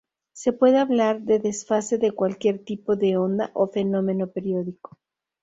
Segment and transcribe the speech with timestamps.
[0.33, 4.97] Se puede hablar de desfase de cualquier tipo de onda o fenómeno periódico.